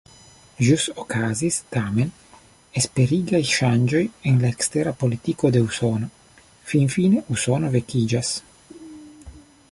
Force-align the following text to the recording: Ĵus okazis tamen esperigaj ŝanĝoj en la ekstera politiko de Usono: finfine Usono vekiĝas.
Ĵus 0.67 0.83
okazis 1.01 1.57
tamen 1.73 2.07
esperigaj 2.81 3.41
ŝanĝoj 3.55 4.01
en 4.31 4.39
la 4.45 4.49
ekstera 4.53 4.93
politiko 5.03 5.51
de 5.57 5.61
Usono: 5.65 6.09
finfine 6.71 7.21
Usono 7.35 7.71
vekiĝas. 7.77 8.33